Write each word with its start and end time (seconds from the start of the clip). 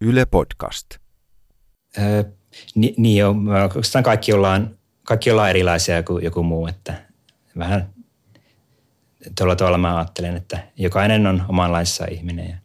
Yle 0.00 0.26
Podcast. 0.26 0.86
Öö, 1.98 2.24
ni, 2.74 2.94
niin 2.96 3.18
jo, 3.18 3.34
oikeastaan 3.62 4.04
kaikki 4.04 4.32
ollaan, 4.32 4.78
kaikki 5.02 5.30
ollaan 5.30 5.50
erilaisia 5.50 6.02
kuin 6.02 6.24
joku 6.24 6.42
muu, 6.42 6.66
että 6.66 7.06
vähän 7.58 7.94
tuolla 9.38 9.56
tavalla 9.56 9.78
mä 9.78 9.96
ajattelen, 9.96 10.36
että 10.36 10.68
jokainen 10.76 11.26
on 11.26 11.44
omanlaissa 11.48 12.04
ihminen 12.10 12.48
ja 12.50 12.56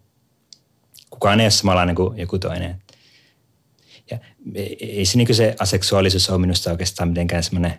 kukaan 1.10 1.40
ei 1.40 1.46
ole 1.46 1.52
samanlainen 1.52 1.96
kuin 1.96 2.18
joku 2.18 2.40
toinen. 2.40 2.82
Ja 4.12 4.20
ei 4.79 5.06
se, 5.06 5.17
niin 5.17 5.36
se 5.36 5.56
aseksuaalisuus 5.60 6.29
ole 6.29 6.38
minusta 6.42 6.72
oikeastaan 6.72 7.10
mitenkään 7.10 7.44
semmoinen 7.44 7.74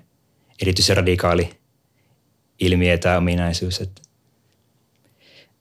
erityisen 0.62 0.96
radikaali 0.96 1.50
ilmiö 2.58 2.98
tai 2.98 3.16
ominaisuus. 3.16 3.80
Että 3.80 4.02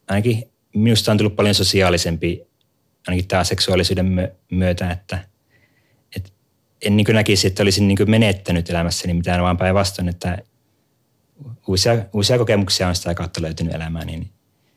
ainakin 0.07 0.43
minusta 0.75 1.11
on 1.11 1.17
tullut 1.17 1.35
paljon 1.35 1.55
sosiaalisempi 1.55 2.47
ainakin 3.07 3.27
tämä 3.27 3.43
seksuaalisuuden 3.43 4.31
myötä, 4.51 4.91
että, 4.91 5.19
että 6.15 6.29
en 6.81 6.97
niin 6.97 7.07
näkisi, 7.13 7.47
että 7.47 7.63
olisin 7.63 7.87
niin 7.87 7.97
menettänyt 8.07 8.69
elämässäni 8.69 9.13
mitään, 9.13 9.41
vaan 9.41 9.57
päinvastoin, 9.57 10.09
että 10.09 10.37
uusia, 11.67 12.05
uusia 12.13 12.37
kokemuksia 12.37 12.87
on 12.87 12.95
sitä 12.95 13.13
kautta 13.13 13.41
löytynyt 13.41 13.73
elämään, 13.73 14.07
niin 14.07 14.29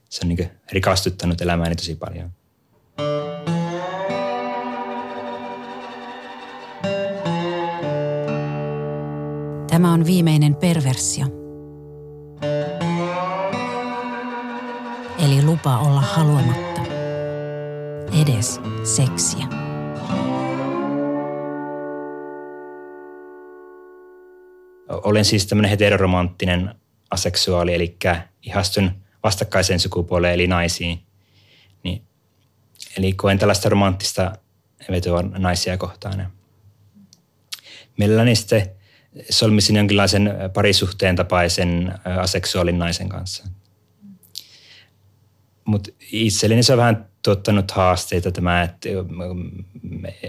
se 0.08 0.20
on 0.24 0.28
niin 0.28 0.50
rikastuttanut 0.72 1.40
elämääni 1.40 1.76
tosi 1.76 1.94
paljon. 1.94 2.32
Tämä 9.70 9.92
on 9.92 10.06
viimeinen 10.06 10.54
perversio. 10.54 11.26
Eli 15.18 15.42
lupa 15.42 15.78
olla 15.78 16.00
haluamatta. 16.00 16.97
Edes 18.28 18.60
seksiä. 18.96 19.46
Olen 24.88 25.24
siis 25.24 25.46
tämmöinen 25.46 25.70
heteroromanttinen 25.70 26.74
aseksuaali, 27.10 27.74
eli 27.74 27.96
ihastun 28.42 28.90
vastakkaiseen 29.22 29.80
sukupuoleen 29.80 30.34
eli 30.34 30.46
naisiin. 30.46 31.02
Niin, 31.82 32.02
eli 32.98 33.12
koen 33.12 33.38
tällaista 33.38 33.68
romanttista 33.68 34.32
vetoa 34.90 35.22
naisia 35.22 35.76
kohtaan. 35.76 36.32
Mielelläni 37.98 38.36
sitten 38.36 38.70
solmisin 39.30 39.76
jonkinlaisen 39.76 40.34
parisuhteen 40.54 41.16
tapaisen 41.16 41.94
aseksuaalin 42.20 42.78
naisen 42.78 43.08
kanssa. 43.08 43.44
Mutta 45.64 45.90
itselleni 46.12 46.62
se 46.62 46.72
on 46.72 46.78
vähän 46.78 47.08
tuottanut 47.28 47.70
haasteita 47.70 48.32
tämä, 48.32 48.62
että 48.62 48.88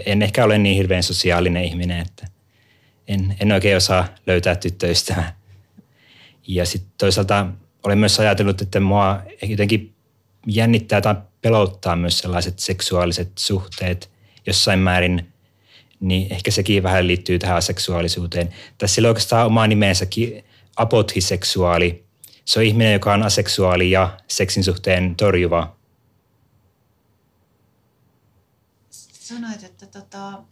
en 0.06 0.22
ehkä 0.22 0.44
ole 0.44 0.58
niin 0.58 0.76
hirveän 0.76 1.02
sosiaalinen 1.02 1.64
ihminen, 1.64 2.00
että 2.00 2.26
en, 3.08 3.36
en 3.40 3.52
oikein 3.52 3.76
osaa 3.76 4.08
löytää 4.26 4.56
tyttöystävää. 4.56 5.36
Ja 6.46 6.66
sitten 6.66 6.92
toisaalta 6.98 7.46
olen 7.82 7.98
myös 7.98 8.20
ajatellut, 8.20 8.62
että 8.62 8.80
mua 8.80 9.22
jotenkin 9.42 9.94
jännittää 10.46 11.00
tai 11.00 11.14
pelottaa 11.42 11.96
myös 11.96 12.18
sellaiset 12.18 12.58
seksuaaliset 12.58 13.32
suhteet 13.38 14.10
jossain 14.46 14.78
määrin– 14.78 15.26
niin 16.00 16.32
ehkä 16.32 16.50
sekin 16.50 16.82
vähän 16.82 17.06
liittyy 17.06 17.38
tähän 17.38 17.62
seksuaalisuuteen. 17.62 18.54
Tässä 18.78 19.00
on 19.00 19.06
oikeastaan 19.06 19.46
oma 19.46 19.66
nimensäkin 19.66 20.44
apothiseksuaali. 20.76 22.04
Se 22.44 22.58
on 22.58 22.64
ihminen, 22.64 22.92
joka 22.92 23.12
on 23.12 23.22
aseksuaali 23.22 23.90
ja 23.90 24.18
seksin 24.28 24.64
suhteen 24.64 25.16
torjuva. 25.16 25.76
Sanoit, 29.30 29.64
että, 29.64 29.86
tota, 29.86 30.42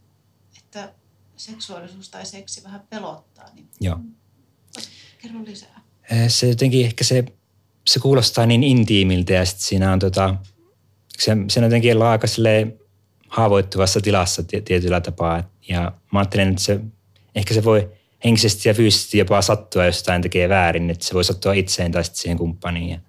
että 0.57 0.93
seksuaalisuus 1.37 2.09
tai 2.09 2.25
seksi 2.25 2.63
vähän 2.63 2.81
pelottaa. 2.89 3.45
Niin 3.53 3.67
Joo. 3.81 3.99
Kerro 5.21 5.39
lisää. 5.45 5.81
Se 6.27 6.47
jotenkin 6.47 6.85
ehkä 6.85 7.03
se, 7.03 7.23
se 7.87 7.99
kuulostaa 7.99 8.45
niin 8.45 8.63
intiimiltä 8.63 9.33
ja 9.33 9.45
sitten 9.45 9.65
siinä 9.65 9.93
on 9.93 9.99
tota, 9.99 10.35
se, 11.17 11.37
se 11.49 11.59
on 11.59 11.63
jotenkin 11.63 12.01
aika 12.01 12.27
haavoittuvassa 13.27 14.01
tilassa 14.01 14.43
tietyllä 14.43 15.01
tapaa. 15.01 15.43
Ja 15.69 15.91
mä 16.13 16.19
ajattelen, 16.19 16.49
että 16.49 16.61
se, 16.61 16.79
ehkä 17.35 17.53
se 17.53 17.63
voi 17.63 17.91
henkisesti 18.23 18.69
ja 18.69 18.73
fyysisesti 18.73 19.17
jopa 19.17 19.41
sattua, 19.41 19.85
jos 19.85 19.97
jotain 19.97 20.21
tekee 20.21 20.49
väärin, 20.49 20.89
että 20.89 21.05
se 21.05 21.13
voi 21.13 21.23
sattua 21.23 21.53
itseen 21.53 21.91
tai 21.91 22.03
sitten 22.03 22.21
siihen 22.21 22.37
kumppaniin. 22.37 22.89
Ja, 22.89 22.99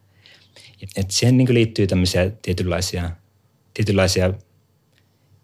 että 0.96 1.14
siihen 1.14 1.36
niin 1.36 1.54
liittyy 1.54 1.86
tämmöisiä 1.86 2.30
tietynlaisia, 2.42 3.10
tietynlaisia 3.74 4.34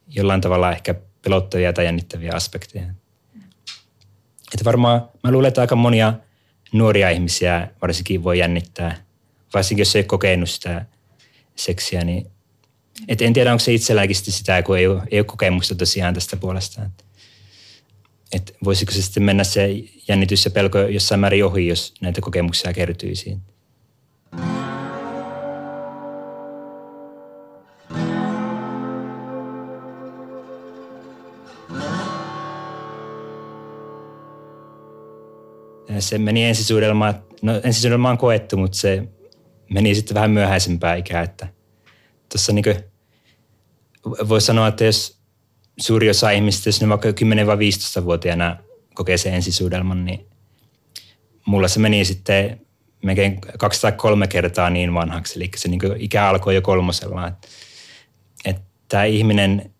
jollain 0.09 0.41
tavalla 0.41 0.72
ehkä 0.72 0.94
pelottavia 1.22 1.72
tai 1.72 1.84
jännittäviä 1.84 2.33
aspekteja. 2.34 2.87
Että 4.53 4.65
varmaan 4.65 5.09
mä 5.22 5.33
luulen, 5.33 5.49
että 5.49 5.61
aika 5.61 5.77
monia 5.77 6.15
nuoria 6.72 7.11
ihmisiä 7.11 7.69
varsinkin 7.83 8.25
voi 8.25 8.39
jännittää, 8.39 8.97
varsinkin 9.55 9.81
jos 9.81 9.97
ei 9.97 10.00
ole 10.00 10.06
kokenut 10.06 10.50
sitä 10.50 10.87
seksiä, 11.56 12.05
niin 12.05 12.27
et 13.09 13.22
en 13.22 13.33
tiedä, 13.33 13.53
onko 13.53 13.61
se 13.61 13.75
itselläänkin 13.75 14.17
sitä, 14.17 14.62
kun 14.62 14.78
ei 14.78 14.87
ole, 14.87 15.03
ei 15.11 15.19
ole 15.19 15.25
kokemusta 15.25 15.75
tosiaan 15.75 16.15
tästä 16.15 16.37
puolesta. 16.37 16.83
Et, 16.83 17.05
et 18.33 18.56
voisiko 18.65 18.93
se 18.93 19.03
sitten 19.03 19.23
mennä 19.23 19.44
se 19.44 19.69
jännitys 20.09 20.44
ja 20.44 20.50
pelko 20.50 20.78
jossain 20.78 21.21
määrin 21.21 21.44
ohi, 21.44 21.67
jos 21.67 21.94
näitä 22.00 22.21
kokemuksia 22.21 22.73
kertyisi. 22.73 23.38
Se 36.01 36.19
meni 36.19 36.45
ensisuudelmaan, 36.45 37.23
no 37.43 37.61
ensisuudelmaan 37.65 38.12
on 38.12 38.19
koettu, 38.19 38.57
mutta 38.57 38.79
se 38.79 39.09
meni 39.71 39.95
sitten 39.95 40.15
vähän 40.15 40.31
myöhäisempää 40.31 40.95
ikää, 40.95 41.23
että 41.23 41.49
tuossa 42.33 42.53
niin 42.53 42.65
voi 44.29 44.41
sanoa, 44.41 44.69
että 44.69 44.85
jos 44.85 45.19
suuri 45.81 46.11
osa 46.11 46.31
ihmistä, 46.31 46.69
jos 46.69 46.81
ne 46.81 46.89
vaikka 46.89 47.12
10 47.12 47.47
vai 47.47 47.56
15-vuotiaana 47.56 48.56
kokee 48.95 49.17
sen 49.17 49.35
ensisuudelman, 49.35 50.05
niin 50.05 50.27
mulla 51.47 51.69
se 51.69 51.81
meni 51.81 52.05
sitten 52.05 52.61
melkein 53.05 53.41
kaksi 53.59 53.81
tai 53.81 53.93
kolme 53.93 54.29
kertaa 54.29 54.71
niin 54.71 54.95
vanhaksi. 54.95 55.39
Eli 55.39 55.51
se 55.56 55.69
niin 55.69 55.81
ikä 55.99 56.29
alkoi 56.29 56.55
jo 56.55 56.62
kolmosella. 56.62 57.27
Että, 57.27 57.49
että 58.45 58.62
tämä 58.89 59.05
ihminen, 59.05 59.71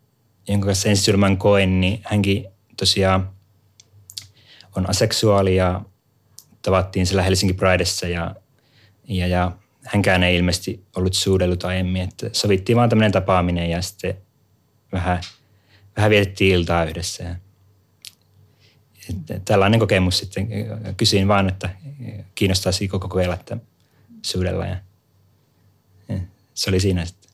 jonka 0.47 0.65
kanssa 0.65 0.89
ensisuudelman 0.89 1.37
koen, 1.37 1.81
niin 1.81 2.01
hänkin 2.03 2.45
tosiaan 2.77 3.29
on 4.75 4.89
aseksuaali 4.89 5.55
ja 5.55 5.81
tavattiin 6.67 7.07
siellä 7.07 7.23
Helsinki 7.23 7.53
Pridessa 7.53 8.07
ja, 8.07 8.35
ja, 9.07 9.27
ja 9.27 9.51
hänkään 9.83 10.23
ei 10.23 10.35
ilmeisesti 10.35 10.83
ollut 10.95 11.13
suudellut 11.13 11.63
aiemmin. 11.63 12.01
Että 12.01 12.29
sovittiin 12.33 12.75
vaan 12.75 12.89
tämmöinen 12.89 13.11
tapaaminen 13.11 13.69
ja 13.69 13.81
sitten 13.81 14.17
vähän, 14.91 15.21
vähän 15.97 16.09
vietettiin 16.09 16.55
iltaa 16.55 16.85
yhdessä. 16.85 17.23
Ja 17.23 17.35
tällainen 19.45 19.79
kokemus 19.79 20.17
sitten 20.17 20.47
kysyin 20.97 21.27
vaan, 21.27 21.49
että 21.49 21.69
kiinnostaisi 22.35 22.87
koko 22.87 23.07
kokeilla, 23.07 23.33
että 23.33 23.57
suudella. 24.21 24.65
Ja, 24.65 24.77
ja 26.09 26.19
se 26.53 26.69
oli 26.69 26.79
siinä 26.79 27.05
sitten. 27.05 27.31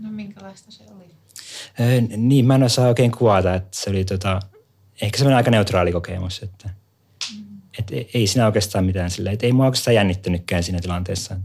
No 0.00 0.10
minkälaista 0.10 0.70
se 0.70 0.84
oli? 0.96 1.04
Niin, 2.16 2.46
mä 2.46 2.54
en 2.54 2.62
osaa 2.62 2.88
oikein 2.88 3.12
kuvata, 3.12 3.54
että 3.54 3.76
se 3.80 3.90
oli 3.90 4.04
tota, 4.04 4.40
ehkä 5.02 5.18
semmoinen 5.18 5.36
aika 5.36 5.50
neutraali 5.50 5.92
kokemus, 5.92 6.42
että. 6.42 6.81
Et 7.78 8.06
ei 8.14 8.26
siinä 8.26 8.46
oikeastaan 8.46 8.84
mitään 8.84 9.10
silleen, 9.10 9.34
että 9.34 9.46
ei 9.46 9.52
mua 9.52 9.64
oikeastaan 9.64 9.94
jännittänytkään 9.94 10.62
siinä 10.62 10.80
tilanteessa. 10.80 11.36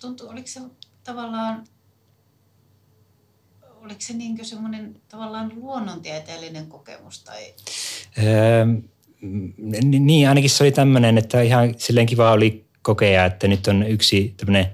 Tuntuu, 0.00 0.28
oliko 0.28 0.46
se 0.46 0.60
tavallaan, 1.04 1.64
oliko 3.62 4.00
se 4.00 4.12
niin 4.12 4.44
semmoinen 4.44 5.00
tavallaan 5.08 5.52
luonnontieteellinen 5.54 6.66
kokemus? 6.66 7.24
Tai? 7.24 7.54
Öö, 8.18 8.66
niin, 9.82 10.28
ainakin 10.28 10.50
se 10.50 10.64
oli 10.64 10.72
tämmöinen, 10.72 11.18
että 11.18 11.42
ihan 11.42 11.74
silleen 11.78 12.06
kiva 12.06 12.32
oli 12.32 12.64
kokea, 12.82 13.24
että 13.24 13.48
nyt 13.48 13.66
on 13.66 13.82
yksi 13.82 14.34
tämmöinen 14.36 14.66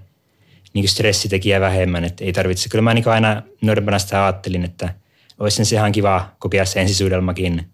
niin 0.75 0.89
stressitekijä 0.89 1.61
vähemmän, 1.61 2.05
että 2.05 2.25
ei 2.25 2.33
tarvitse. 2.33 2.69
Kyllä 2.69 2.83
mä 2.83 2.95
niin 2.95 3.09
aina 3.09 3.43
nuorempana 3.61 3.99
sitä 3.99 4.25
ajattelin, 4.25 4.65
että 4.65 4.95
olisi 5.39 5.65
se 5.65 5.77
ihan 5.77 5.93
kiva 5.93 6.33
kokea 6.39 6.65
se 6.65 6.81
ensisuudelmakin. 6.81 7.71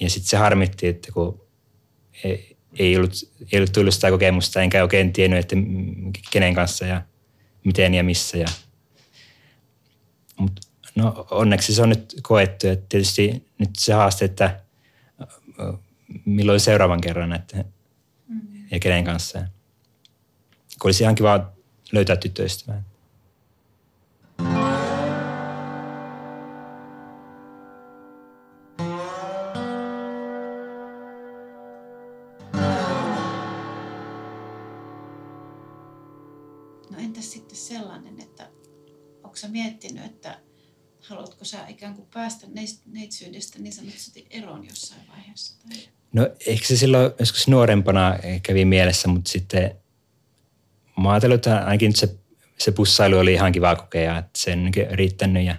Ja 0.00 0.10
sitten 0.10 0.28
se 0.28 0.36
harmitti, 0.36 0.86
että 0.86 1.12
kun 1.12 1.46
ei, 2.24 2.56
ei 2.78 2.96
ollut, 2.96 3.12
ei 3.52 3.58
ollut 3.58 3.72
tullut 3.72 3.94
sitä 3.94 4.10
kokemusta, 4.10 4.62
enkä 4.62 4.82
oikein 4.82 5.12
tiennyt, 5.12 5.38
että 5.38 5.56
kenen 6.30 6.54
kanssa 6.54 6.86
ja 6.86 7.02
miten 7.64 7.94
ja 7.94 8.04
missä. 8.04 8.38
Ja. 8.38 8.46
Mut, 10.38 10.60
no 10.94 11.26
onneksi 11.30 11.74
se 11.74 11.82
on 11.82 11.88
nyt 11.88 12.14
koettu, 12.22 12.68
että 12.68 12.86
tietysti 12.88 13.46
nyt 13.58 13.70
se 13.78 13.92
haaste, 13.92 14.24
että 14.24 14.60
milloin 16.24 16.60
seuraavan 16.60 17.00
kerran 17.00 17.32
että, 17.32 17.64
mm. 18.28 18.40
ja 18.70 18.78
kenen 18.78 19.04
kanssa. 19.04 19.38
Kun 20.78 20.88
olisi 20.88 21.02
ihan 21.02 21.14
kiva 21.14 21.52
löytää 21.92 22.16
tyttöystävää. 22.16 22.82
Entäs 37.16 37.32
sitten 37.32 37.56
sellainen, 37.56 38.20
että 38.20 38.48
onko 39.24 39.36
sä 39.36 39.48
miettinyt, 39.48 40.04
että 40.04 40.38
haluatko 41.00 41.44
sä 41.44 41.68
ikään 41.68 41.94
kuin 41.94 42.08
päästä 42.14 42.46
neitsyydestä 42.86 43.58
niin 43.58 43.72
sanotusti 43.72 44.26
eroon 44.30 44.68
jossain 44.68 45.00
vaiheessa? 45.08 45.54
Tai? 45.62 45.78
No 46.12 46.28
ehkä 46.46 46.66
se 46.66 46.76
silloin 46.76 47.12
joskus 47.18 47.48
nuorempana 47.48 48.18
kävi 48.42 48.64
mielessä, 48.64 49.08
mutta 49.08 49.30
sitten 49.30 49.76
mä 51.00 51.10
ajattelin, 51.10 51.34
että 51.34 51.58
ainakin 51.58 51.96
se, 51.96 52.18
se 52.58 52.72
bussailu 52.72 53.18
oli 53.18 53.32
ihan 53.32 53.52
kiva 53.52 53.76
kokea, 53.76 54.18
että 54.18 54.38
se 54.38 54.52
on 54.52 54.64
niin 54.64 54.90
riittänyt 54.90 55.44
ja 55.44 55.56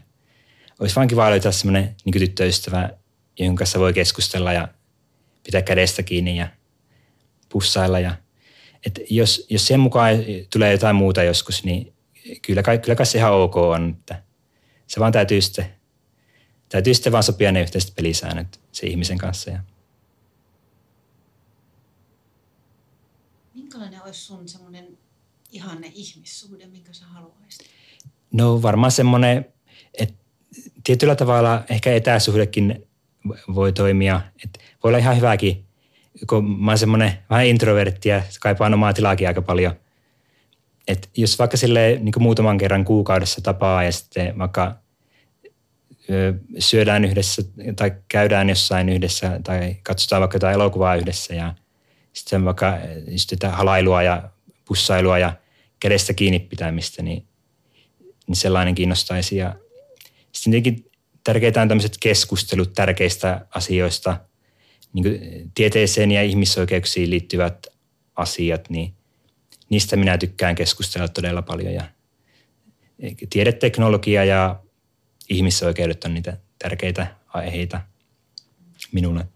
olisi 0.80 0.95
vaan 0.95 1.07
kiva 1.07 1.30
löytää 1.30 1.51
semmoinen 1.51 1.95
niin 2.06 2.19
tyttöystävä, 2.19 2.89
jonka 3.39 3.59
kanssa 3.59 3.80
voi 3.80 3.94
keskustella 3.94 4.54
ja 4.54 4.68
pitää 5.44 5.62
kädestä 5.62 6.04
kiinni 6.04 6.38
ja 6.38 6.48
pussailla. 7.50 8.00
Ja, 8.00 8.15
että 8.85 9.01
jos, 9.09 9.45
jos 9.50 9.68
sen 9.68 9.79
mukaan 9.79 10.15
tulee 10.53 10.71
jotain 10.71 10.95
muuta 10.95 11.24
joskus, 11.24 11.63
niin 11.63 11.94
kyllä, 12.41 12.63
kyllä 12.63 12.95
kai 12.95 13.06
se 13.06 13.18
ihan 13.18 13.33
ok 13.33 13.57
on. 13.57 13.95
Että 14.00 14.24
se 14.88 15.00
vaan 15.00 15.12
täytyy 15.12 15.41
sitten, 15.41 15.65
täytyy 16.69 16.94
sitten 16.94 17.12
vaan 17.12 17.24
sopia 17.24 17.51
ne 17.51 17.62
yhteiset 17.62 17.95
pelisäännöt 17.95 18.59
se 18.71 18.88
ihmisen 18.88 19.18
kanssa. 19.18 19.50
Ja. 19.51 19.59
Minkälainen 23.53 24.03
olisi 24.03 24.21
sun 24.21 24.47
semmoinen 24.47 24.97
ihanne 25.51 25.91
ihmissuhde, 25.95 26.68
minkä 26.68 26.94
sä 26.94 27.06
haluaisit? 27.06 27.68
No 28.31 28.62
varmaan 28.62 28.91
semmoinen, 28.91 29.45
että 29.94 30.15
tietyllä 30.83 31.15
tavalla 31.15 31.63
ehkä 31.69 31.94
etäsuhdekin 31.94 32.88
voi 33.56 33.73
toimia. 33.73 34.21
Et 34.44 34.59
voi 34.83 34.89
olla 34.89 34.97
ihan 34.97 35.15
hyväkin, 35.15 35.66
kun 36.29 36.59
mä 36.59 36.71
oon 36.71 36.77
semmoinen 36.77 37.13
vähän 37.29 37.45
introvertti 37.45 38.09
ja 38.09 38.21
kaipaan 38.41 38.73
omaa 38.73 38.93
tilaakin 38.93 39.27
aika 39.27 39.41
paljon. 39.41 39.73
Et 40.87 41.09
jos 41.17 41.39
vaikka 41.39 41.57
sille 41.57 41.99
niin 42.01 42.13
muutaman 42.19 42.57
kerran 42.57 42.85
kuukaudessa 42.85 43.41
tapaa 43.41 43.83
ja 43.83 43.91
sitten 43.91 44.37
vaikka 44.37 44.75
syödään 46.59 47.05
yhdessä 47.05 47.41
tai 47.75 47.91
käydään 48.07 48.49
jossain 48.49 48.89
yhdessä 48.89 49.39
tai 49.43 49.75
katsotaan 49.83 50.19
vaikka 50.19 50.35
jotain 50.35 50.55
elokuvaa 50.55 50.95
yhdessä 50.95 51.35
ja 51.35 51.53
sitten 52.13 52.45
vaikka 52.45 52.77
sitten 53.15 53.51
halailua 53.51 54.03
ja 54.03 54.29
pussailua 54.65 55.19
ja 55.19 55.33
kädestä 55.79 56.13
kiinni 56.13 56.39
pitämistä, 56.39 57.01
niin, 57.01 57.27
niin 58.27 58.35
sellainen 58.35 58.75
kiinnostaisi. 58.75 59.37
Ja 59.37 59.55
sitten 60.31 60.51
tietenkin 60.51 60.91
tärkeitä 61.23 61.61
on 61.61 61.67
tämmöiset 61.67 61.97
keskustelut 61.99 62.73
tärkeistä 62.73 63.45
asioista, 63.55 64.17
niin 64.93 65.03
kuin 65.03 65.51
tieteeseen 65.55 66.11
ja 66.11 66.23
ihmisoikeuksiin 66.23 67.09
liittyvät 67.09 67.67
asiat, 68.15 68.69
niin 68.69 68.93
niistä 69.69 69.95
minä 69.95 70.17
tykkään 70.17 70.55
keskustella 70.55 71.07
todella 71.07 71.41
paljon. 71.41 71.73
Ja 71.73 71.83
tiedeteknologia 73.29 74.25
ja 74.25 74.59
ihmisoikeudet 75.29 76.03
on 76.03 76.13
niitä 76.13 76.37
tärkeitä 76.59 77.07
aiheita 77.27 77.81
minulle. 78.91 79.27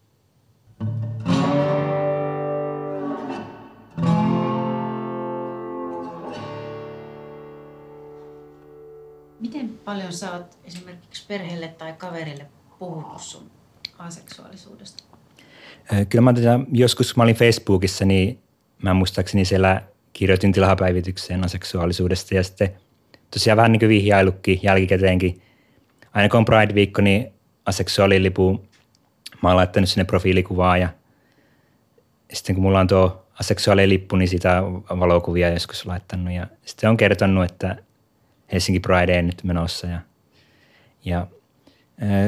Miten 9.39 9.69
paljon 9.85 10.13
sä 10.13 10.31
oot 10.31 10.57
esimerkiksi 10.63 11.25
perheelle 11.27 11.67
tai 11.67 11.93
kaverille 11.93 12.45
puhunut 12.79 13.21
sun 13.21 13.51
aseksuaalisuudesta? 13.97 15.10
Kyllä 16.09 16.21
mä 16.21 16.33
tätä, 16.33 16.59
joskus 16.71 17.13
kun 17.13 17.21
mä 17.21 17.23
olin 17.23 17.35
Facebookissa, 17.35 18.05
niin 18.05 18.39
mä 18.81 18.93
muistaakseni 18.93 19.45
siellä 19.45 19.81
kirjoitin 20.13 20.51
tilapäivitykseen 20.51 21.45
aseksuaalisuudesta 21.45 22.35
ja 22.35 22.43
sitten 22.43 22.71
tosiaan 23.31 23.57
vähän 23.57 23.71
niin 23.71 23.79
kuin 23.79 23.89
vihjailukki 23.89 24.59
jälkikäteenkin. 24.63 25.41
Aina 26.13 26.29
kun 26.29 26.37
on 26.37 26.45
Pride-viikko, 26.45 27.01
niin 27.01 27.33
aseksuaalilipu 27.65 28.65
mä 29.43 29.49
oon 29.49 29.57
laittanut 29.57 29.89
sinne 29.89 30.05
profiilikuvaa 30.05 30.77
ja 30.77 30.89
sitten 32.33 32.55
kun 32.55 32.63
mulla 32.63 32.79
on 32.79 32.87
tuo 32.87 33.25
aseksuaalilippu, 33.39 34.15
niin 34.15 34.27
sitä 34.27 34.63
valokuvia 34.99 35.49
joskus 35.49 35.85
laittanut 35.85 36.33
ja 36.33 36.47
sitten 36.65 36.89
on 36.89 36.97
kertonut, 36.97 37.51
että 37.51 37.75
Helsinki 38.51 38.79
Prideen 38.79 39.25
nyt 39.25 39.43
menossa. 39.43 39.87
Ja, 39.87 39.99
ja 41.05 41.27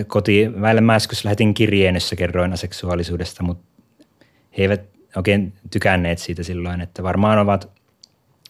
koti, 0.07 0.61
väille 0.61 0.81
mä 0.81 0.93
joskus 0.93 1.25
lähetin 1.25 1.53
kirjeen, 1.53 1.95
jossa 1.95 2.15
kerroin 2.15 2.53
aseksuaalisuudesta, 2.53 3.43
mutta 3.43 3.65
he 4.57 4.63
eivät 4.63 4.81
oikein 5.15 5.53
tykänneet 5.71 6.19
siitä 6.19 6.43
silloin, 6.43 6.81
että 6.81 7.03
varmaan 7.03 7.39
ovat 7.39 7.69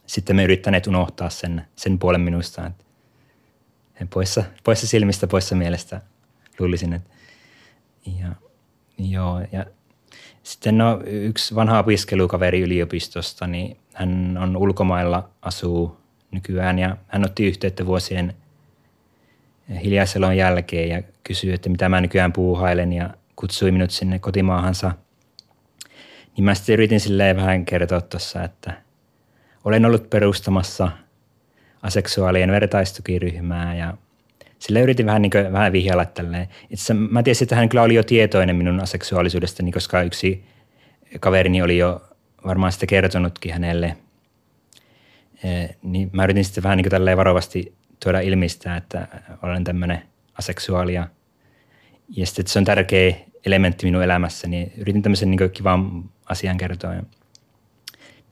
sitten 0.05 0.35
me 0.35 0.43
yrittäneet 0.43 0.87
unohtaa 0.87 1.29
sen, 1.29 1.65
sen 1.75 1.99
puolen 1.99 2.21
minusta. 2.21 2.65
Että 2.65 2.85
poissa, 4.13 4.43
poissa 4.63 4.87
silmistä, 4.87 5.27
poissa 5.27 5.55
mielestä 5.55 6.01
luulisin. 6.59 6.93
Että, 6.93 7.09
ja, 8.19 8.27
joo, 8.97 9.41
ja 9.51 9.65
sitten 10.43 10.77
no, 10.77 11.01
yksi 11.05 11.55
vanha 11.55 11.79
opiskelukaveri 11.79 12.61
yliopistosta, 12.61 13.47
niin 13.47 13.77
hän 13.93 14.37
on 14.41 14.57
ulkomailla, 14.57 15.29
asuu 15.41 15.97
nykyään 16.31 16.79
ja 16.79 16.97
hän 17.07 17.25
otti 17.25 17.47
yhteyttä 17.47 17.85
vuosien 17.85 18.33
hiljaiselon 19.83 20.37
jälkeen 20.37 20.89
ja 20.89 21.03
kysyi, 21.23 21.53
että 21.53 21.69
mitä 21.69 21.89
mä 21.89 22.01
nykyään 22.01 22.33
puuhailen 22.33 22.93
ja 22.93 23.09
kutsui 23.35 23.71
minut 23.71 23.91
sinne 23.91 24.19
kotimaahansa. 24.19 24.91
Niin 26.37 26.45
mä 26.45 26.55
sitten 26.55 26.73
yritin 26.73 26.99
silleen 26.99 27.35
vähän 27.35 27.65
kertoa 27.65 28.01
tuossa, 28.01 28.43
että 28.43 28.73
olen 29.65 29.85
ollut 29.85 30.09
perustamassa 30.09 30.91
aseksuaalien 31.81 32.51
vertaistukiryhmää 32.51 33.75
ja 33.75 33.93
sille 34.59 34.81
yritin 34.81 35.05
vähän, 35.05 35.21
niin 35.21 35.31
kuin, 35.31 35.53
vähän 35.53 35.71
vihjailla 35.71 36.05
tälleen. 36.05 36.47
Itse 36.69 36.93
mä 36.93 37.23
tiesin, 37.23 37.45
että 37.45 37.55
hän 37.55 37.69
kyllä 37.69 37.83
oli 37.83 37.95
jo 37.95 38.03
tietoinen 38.03 38.55
minun 38.55 38.79
aseksuaalisuudestani, 38.79 39.71
koska 39.71 40.01
yksi 40.01 40.43
kaverini 41.19 41.61
oli 41.61 41.77
jo 41.77 42.01
varmaan 42.45 42.71
sitä 42.71 42.85
kertonutkin 42.85 43.53
hänelle– 43.53 43.97
niin 45.83 46.09
mä 46.13 46.23
yritin 46.23 46.45
sitten 46.45 46.63
vähän 46.63 46.77
niin 46.77 46.89
kuin 46.89 47.17
varovasti 47.17 47.73
tuoda 48.03 48.19
ilmistä, 48.19 48.77
että 48.77 49.07
olen 49.41 49.63
tämmöinen 49.63 50.01
aseksuaalia. 50.39 51.07
Ja 52.09 52.25
sitten, 52.25 52.41
että 52.41 52.53
se 52.53 52.59
on 52.59 52.65
tärkeä 52.65 53.15
elementti 53.45 53.85
minun 53.85 54.03
elämässä, 54.03 54.47
niin 54.47 54.71
yritin 54.77 55.01
tämmöisen 55.01 55.31
niin 55.31 55.51
kivan 55.51 56.09
asian 56.25 56.57
kertoa. 56.57 56.93
Ja 56.93 57.03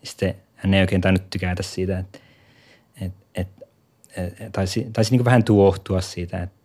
sitten 0.03 0.35
hän 0.55 0.73
ei 0.73 0.81
oikein 0.81 1.01
tainnut 1.01 1.29
tykätä 1.29 1.63
siitä, 1.63 1.99
että, 1.99 2.19
että, 3.01 3.25
että, 3.35 3.65
että 4.17 4.49
taisi, 4.51 4.87
taisi 4.93 5.15
niin 5.15 5.25
vähän 5.25 5.43
tuohtua 5.43 6.01
siitä, 6.01 6.43
että, 6.43 6.55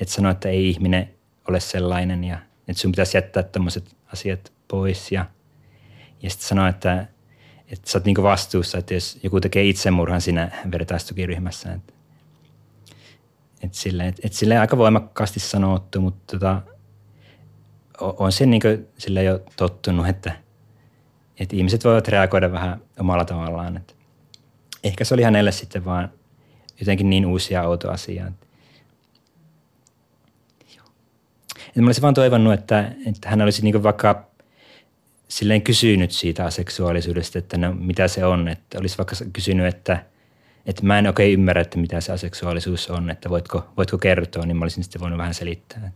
että 0.00 0.14
sanoi, 0.14 0.32
että 0.32 0.48
ei 0.48 0.68
ihminen 0.68 1.10
ole 1.48 1.60
sellainen 1.60 2.24
ja 2.24 2.38
että 2.68 2.80
sun 2.80 2.92
pitäisi 2.92 3.16
jättää 3.16 3.42
tämmöiset 3.42 3.96
asiat 4.12 4.52
pois. 4.68 5.12
Ja, 5.12 5.26
ja 6.22 6.30
sitten 6.30 6.48
sanoi, 6.48 6.70
että, 6.70 7.06
että 7.68 7.90
sä 7.90 7.98
oot 7.98 8.04
niinku 8.04 8.22
vastuussa, 8.22 8.78
että 8.78 8.94
jos 8.94 9.18
joku 9.22 9.40
tekee 9.40 9.64
itsemurhan 9.64 10.20
siinä 10.20 10.50
vertaistukiryhmässä. 10.72 11.72
Että 11.72 11.92
et 13.62 13.74
sille, 13.74 14.08
et, 14.08 14.20
et 14.22 14.32
sille 14.32 14.58
aika 14.58 14.76
voimakkaasti 14.76 15.40
sanottu, 15.40 16.00
mutta 16.00 16.38
tota, 16.38 16.62
on 18.00 18.32
se 18.32 18.46
niinku 18.46 18.68
sille 18.98 19.24
jo 19.24 19.40
tottunut, 19.56 20.08
että, 20.08 20.32
että 21.40 21.56
ihmiset 21.56 21.84
voivat 21.84 22.08
reagoida 22.08 22.52
vähän 22.52 22.80
omalla 23.00 23.24
tavallaan. 23.24 23.76
Että 23.76 23.94
ehkä 24.84 25.04
se 25.04 25.14
oli 25.14 25.22
hänelle 25.22 25.52
sitten 25.52 25.84
vaan 25.84 26.12
jotenkin 26.80 27.10
niin 27.10 27.26
uusia 27.26 27.62
outo 27.62 27.90
asia. 27.90 28.32
Mä 31.76 31.86
olisin 31.86 32.02
vaan 32.02 32.14
toivonut, 32.14 32.52
että, 32.52 32.92
että 33.06 33.28
hän 33.28 33.42
olisi 33.42 33.62
niinku 33.62 33.82
vaikka 33.82 34.30
silleen 35.28 35.62
kysynyt 35.62 36.10
siitä 36.10 36.44
aseksuaalisuudesta, 36.44 37.38
että 37.38 37.58
no, 37.58 37.72
mitä 37.72 38.08
se 38.08 38.24
on. 38.24 38.48
Että 38.48 38.78
olisi 38.78 38.98
vaikka 38.98 39.16
kysynyt, 39.32 39.66
että, 39.66 40.04
että 40.66 40.86
mä 40.86 40.98
en 40.98 41.06
oikein 41.06 41.32
ymmärrä, 41.32 41.62
että 41.62 41.78
mitä 41.78 42.00
se 42.00 42.12
aseksuaalisuus 42.12 42.90
on, 42.90 43.10
että 43.10 43.30
voitko, 43.30 43.66
voitko 43.76 43.98
kertoa, 43.98 44.46
niin 44.46 44.56
mä 44.56 44.64
olisin 44.64 44.84
sitten 44.84 45.00
voinut 45.00 45.18
vähän 45.18 45.34
selittää. 45.34 45.92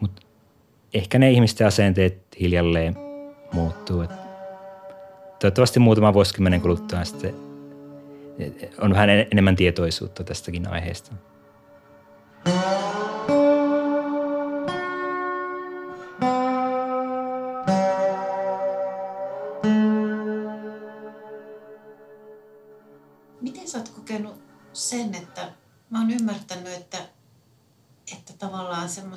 Mutta 0.00 0.22
ehkä 0.94 1.18
ne 1.18 1.30
ihmisten 1.30 1.66
asenteet 1.66 2.22
hiljalleen 2.40 2.96
muuttuu. 3.52 4.00
Että 4.02 4.16
toivottavasti 5.40 5.80
muutama 5.80 6.14
vuosikymmenen 6.14 6.60
kuluttua 6.60 7.04
sitten 7.04 7.34
on 8.80 8.92
vähän 8.92 9.10
enemmän 9.10 9.56
tietoisuutta 9.56 10.24
tästäkin 10.24 10.68
aiheesta. 10.68 11.12
ymmärtänyt, 12.46 12.81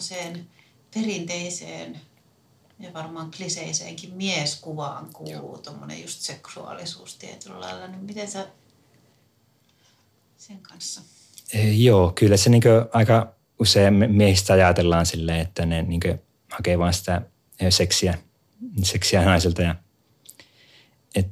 semmoiseen 0.06 0.48
perinteiseen 0.94 2.02
Ja 2.80 2.94
varmaan 2.94 3.32
kliseiseenkin 3.32 4.14
mieskuvaan 4.14 5.10
kuuluu 5.14 5.58
tuommoinen 5.58 6.02
just 6.02 6.20
seksuaalisuus 6.22 7.16
tietyllä 7.16 7.60
lailla. 7.60 7.88
Niin 7.88 8.04
miten 8.04 8.28
sä 8.28 8.48
sen 10.38 10.60
kanssa? 10.60 11.02
E, 11.54 11.72
joo, 11.72 12.12
kyllä 12.16 12.38
se 12.38 12.50
niin 12.50 12.64
aika 12.94 13.34
usein 13.60 13.94
miehistä 13.94 14.54
ajatellaan 14.54 15.06
silleen, 15.06 15.40
että 15.40 15.66
ne 15.66 15.82
niin 15.82 16.02
hakee 16.52 16.80
vaan 16.80 16.94
sitä 16.94 17.22
seksiä, 17.70 18.18
seksiä 18.84 19.26
naiselta. 19.26 19.62
Ja, 19.62 19.76
et, 21.16 21.28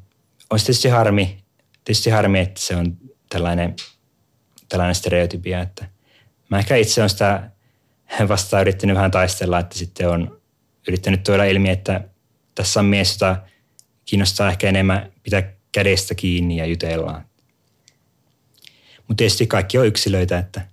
olisi 0.50 0.66
tietysti 0.66 0.90
harmi, 0.90 1.44
tietysti 1.86 2.10
harmi, 2.10 2.40
että 2.40 2.62
se 2.62 2.76
on 2.76 2.98
tällainen, 3.30 3.76
tällainen 4.70 4.96
stereotypia, 4.96 5.62
että 5.62 5.90
mä 6.50 6.60
ehkä 6.60 6.76
itse 6.76 7.02
olen 7.02 7.10
sitä 7.10 7.52
vastaan 8.28 8.62
yrittänyt 8.62 8.96
vähän 8.96 9.12
taistella, 9.12 9.60
että 9.60 9.78
sitten 9.78 10.10
on 10.10 10.42
yrittänyt 10.88 11.24
tuoda 11.24 11.46
ilmi, 11.46 11.70
että 11.70 12.08
tässä 12.56 12.80
on 12.80 12.86
mies, 12.86 13.14
jota 13.14 13.42
kiinnostaa 14.06 14.50
ehkä 14.50 14.70
enemmän 14.70 15.12
pitää 15.24 15.54
kädestä 15.72 16.16
kiinni 16.16 16.58
ja 16.58 16.66
jutellaan. 16.66 17.26
Mutta 18.98 19.16
tietysti 19.18 19.48
kaikki 19.48 19.78
on 19.78 19.88
yksilöitä, 19.88 20.38
että 20.38 20.68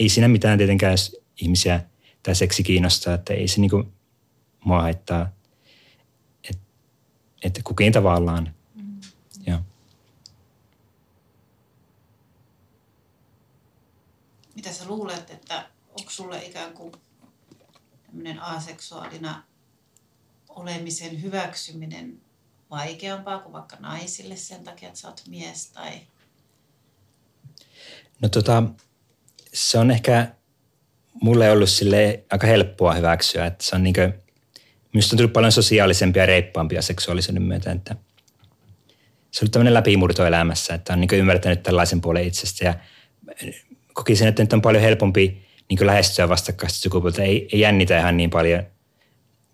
ei 0.00 0.08
siinä 0.08 0.28
mitään 0.28 0.58
tietenkään, 0.58 0.92
jos 0.92 1.16
ihmisiä 1.40 1.80
tämä 2.22 2.34
seksi 2.34 2.62
kiinnostaa, 2.62 3.14
että 3.14 3.34
ei 3.34 3.48
se 3.48 3.60
niinku 3.60 3.92
mua 4.64 4.82
haittaa, 4.82 5.32
että 6.48 6.62
et 7.42 7.60
kukin 7.64 7.92
tavallaan. 7.92 8.54
Mm. 8.74 9.00
Joo. 9.46 9.58
Mitä 14.54 14.72
sä 14.72 14.84
luulet, 14.86 15.30
että 15.30 15.77
onko 15.98 16.10
sulle 16.10 16.44
ikään 16.44 16.72
kuin 16.72 16.92
tämmöinen 18.06 18.40
aseksuaalina 18.40 19.42
olemisen 20.48 21.22
hyväksyminen 21.22 22.20
vaikeampaa 22.70 23.38
kuin 23.38 23.52
vaikka 23.52 23.76
naisille 23.80 24.36
sen 24.36 24.64
takia, 24.64 24.88
että 24.88 25.00
sä 25.00 25.08
oot 25.08 25.22
mies 25.28 25.70
tai? 25.70 25.92
No 28.20 28.28
tota, 28.28 28.62
se 29.52 29.78
on 29.78 29.90
ehkä 29.90 30.32
mulle 31.22 31.50
ollut 31.50 31.68
sille 31.68 32.24
aika 32.30 32.46
helppoa 32.46 32.94
hyväksyä, 32.94 33.46
että 33.46 33.64
se 33.64 33.76
on 33.76 33.82
niinkö, 33.82 34.12
minusta 34.92 35.14
on 35.14 35.16
tullut 35.16 35.32
paljon 35.32 35.52
sosiaalisempia 35.52 36.22
ja 36.22 36.26
reippaampia 36.26 36.82
seksuaalisuuden 36.82 37.42
myötä, 37.42 37.72
että 37.72 37.96
se 39.30 39.44
on 39.44 39.50
tämmöinen 39.50 39.74
läpimurto 39.74 40.26
elämässä, 40.26 40.74
että 40.74 40.92
on 40.92 41.00
niin 41.00 41.14
ymmärtänyt 41.14 41.62
tällaisen 41.62 42.00
puolen 42.00 42.26
itsestä 42.26 42.64
ja 42.64 42.74
kokisin, 43.92 44.28
että 44.28 44.42
nyt 44.42 44.52
on 44.52 44.62
paljon 44.62 44.82
helpompi 44.82 45.47
niin 45.68 45.86
lähestyä 45.86 46.28
vastakkaista 46.28 46.78
sukupuolta. 46.78 47.22
Ei, 47.22 47.48
ei 47.52 47.60
jännitä 47.60 47.98
ihan 47.98 48.16
niin 48.16 48.30
paljon, 48.30 48.62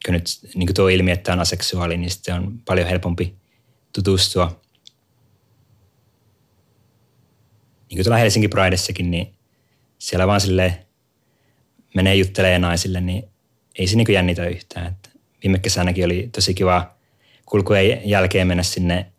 kun 0.06 0.14
nyt 0.14 0.24
niin 0.54 0.74
tuo 0.74 0.88
ilmi, 0.88 1.10
että 1.10 1.32
on 1.32 1.40
aseksuaali, 1.40 1.96
niin 1.96 2.10
sitten 2.10 2.34
on 2.34 2.58
paljon 2.64 2.88
helpompi 2.88 3.36
tutustua. 3.92 4.60
Niin 7.88 7.96
kuin 7.96 8.04
tuolla 8.04 8.18
Helsinki 8.18 8.48
Pridessakin, 8.48 9.10
niin 9.10 9.34
siellä 9.98 10.26
vaan 10.26 10.40
sille 10.40 10.86
menee 11.94 12.14
juttelee 12.14 12.58
naisille, 12.58 13.00
niin 13.00 13.24
ei 13.78 13.86
se 13.86 13.96
niin 13.96 14.12
jännitä 14.12 14.46
yhtään. 14.46 14.86
Että 14.86 15.08
viime 15.42 15.58
kesänäkin 15.58 16.04
oli 16.04 16.28
tosi 16.32 16.54
kiva 16.54 16.94
kulkujen 17.46 18.00
jälkeen 18.04 18.46
mennä 18.46 18.62
sinne 18.62 19.12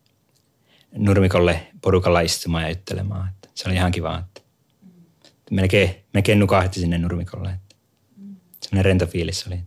nurmikolle 0.91 1.67
porukalla 1.81 2.21
istumaan 2.21 2.63
ja 2.63 2.69
juttelemaan. 2.69 3.29
Että 3.29 3.49
se 3.55 3.69
oli 3.69 3.75
ihan 3.75 3.91
kiva. 3.91 4.23
Melkein, 5.51 5.95
melkein 6.13 6.39
nukahti 6.39 6.79
sinne 6.79 6.97
nurmikolle. 6.97 7.49
Että 7.49 7.75
semmoinen 8.61 8.85
rento 8.85 9.07
fiilis 9.07 9.47
oli. 9.47 9.59